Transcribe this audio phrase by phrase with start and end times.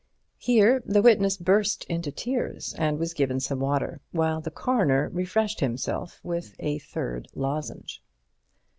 [0.39, 5.59] Here the witness burst into tears and was given some water, while the Coroner refreshed
[5.59, 8.01] himself with a third lozenge.